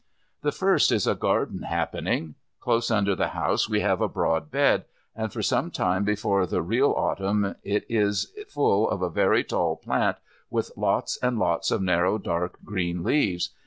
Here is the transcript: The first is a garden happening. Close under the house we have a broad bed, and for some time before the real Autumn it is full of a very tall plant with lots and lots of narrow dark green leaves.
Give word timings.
The 0.41 0.51
first 0.51 0.91
is 0.91 1.05
a 1.05 1.13
garden 1.13 1.61
happening. 1.61 2.33
Close 2.59 2.89
under 2.89 3.13
the 3.15 3.27
house 3.37 3.69
we 3.69 3.81
have 3.81 4.01
a 4.01 4.07
broad 4.09 4.49
bed, 4.49 4.85
and 5.15 5.31
for 5.31 5.43
some 5.43 5.69
time 5.69 6.03
before 6.05 6.47
the 6.47 6.63
real 6.63 6.89
Autumn 6.93 7.53
it 7.63 7.85
is 7.87 8.33
full 8.47 8.89
of 8.89 9.03
a 9.03 9.11
very 9.11 9.43
tall 9.43 9.75
plant 9.75 10.17
with 10.49 10.71
lots 10.75 11.17
and 11.17 11.37
lots 11.37 11.69
of 11.69 11.83
narrow 11.83 12.17
dark 12.17 12.57
green 12.65 13.03
leaves. 13.03 13.51